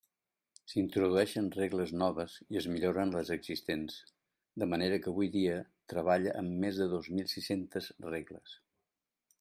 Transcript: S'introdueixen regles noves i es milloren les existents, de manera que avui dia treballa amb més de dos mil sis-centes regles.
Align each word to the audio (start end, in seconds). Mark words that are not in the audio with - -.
S'introdueixen 0.71 1.49
regles 1.55 1.91
noves 2.03 2.37
i 2.55 2.59
es 2.61 2.67
milloren 2.75 3.13
les 3.17 3.31
existents, 3.37 3.99
de 4.63 4.69
manera 4.73 4.99
que 5.05 5.13
avui 5.15 5.31
dia 5.37 5.61
treballa 5.95 6.35
amb 6.43 6.59
més 6.67 6.83
de 6.83 6.91
dos 6.97 7.13
mil 7.19 7.31
sis-centes 7.37 7.95
regles. 8.11 8.61